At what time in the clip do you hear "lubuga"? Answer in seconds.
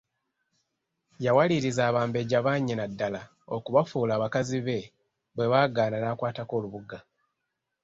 6.63-6.99